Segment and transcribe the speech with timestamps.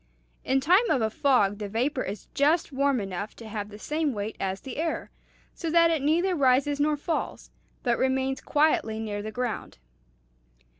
[0.43, 4.13] In time of a fog the vapor is just warm enough to have the same
[4.13, 5.11] weight as the air,
[5.53, 7.51] so that it neither rises nor falls,
[7.83, 9.77] but remains quietly near the ground."